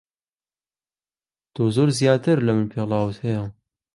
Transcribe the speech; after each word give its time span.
تۆ 1.53 1.63
زۆر 1.75 1.89
زیاتر 1.99 2.37
لە 2.45 2.51
من 2.57 2.65
پێڵاوت 2.71 3.17
ھەیە. 3.25 3.43